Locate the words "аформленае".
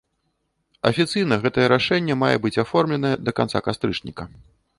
2.65-3.13